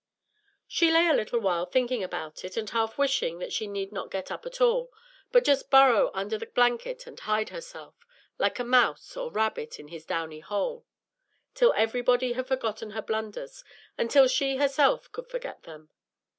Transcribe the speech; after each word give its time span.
She 0.67 0.89
lay 0.89 1.07
a 1.09 1.13
little 1.13 1.39
while 1.39 1.67
thinking 1.67 2.03
about 2.03 2.43
it, 2.43 2.57
and 2.57 2.67
half 2.67 2.97
wishing 2.97 3.37
that 3.37 3.53
she 3.53 3.67
need 3.67 3.91
not 3.91 4.09
get 4.09 4.31
up 4.31 4.47
at 4.47 4.59
all 4.59 4.91
but 5.31 5.43
just 5.43 5.69
burrow 5.69 6.09
under 6.15 6.39
the 6.39 6.47
blanket 6.47 7.05
and 7.05 7.19
hide 7.19 7.49
herself, 7.49 7.93
like 8.39 8.57
a 8.57 8.63
mouse 8.63 9.15
or 9.15 9.29
rabbit 9.31 9.79
in 9.79 9.89
his 9.89 10.03
downy 10.07 10.39
hole, 10.39 10.87
till 11.53 11.71
everybody 11.77 12.33
had 12.33 12.47
forgotten 12.47 12.89
her 12.97 13.01
blunders, 13.03 13.63
and 13.95 14.09
till 14.09 14.27
she 14.27 14.57
herself 14.57 15.11
could 15.11 15.27
forget 15.27 15.61
them. 15.61 15.91